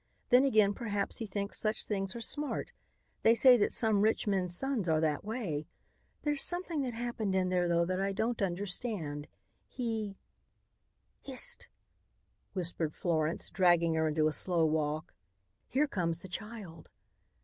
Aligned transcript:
Then, 0.29 0.45
again, 0.45 0.73
perhaps, 0.73 1.17
he 1.17 1.27
thinks 1.27 1.59
such 1.59 1.83
things 1.85 2.15
are 2.15 2.21
smart. 2.21 2.71
They 3.21 3.35
say 3.35 3.55
that 3.57 3.71
some 3.71 4.01
rich 4.01 4.25
men's 4.25 4.57
sons 4.57 4.89
are 4.89 4.99
that 4.99 5.23
way. 5.23 5.67
There's 6.23 6.41
something 6.41 6.81
that 6.81 6.95
happened 6.95 7.35
in 7.35 7.49
there 7.49 7.67
though 7.67 7.85
that 7.85 8.01
I 8.01 8.11
don't 8.11 8.41
understand. 8.41 9.27
He" 9.67 10.17
"Hist," 11.27 11.67
whispered 12.53 12.95
Florence, 12.95 13.51
dragging 13.51 13.93
her 13.93 14.07
into 14.07 14.25
a 14.27 14.31
slow 14.33 14.65
walk; 14.65 15.13
"here 15.67 15.87
comes 15.87 16.21
the 16.21 16.27
child." 16.27 16.89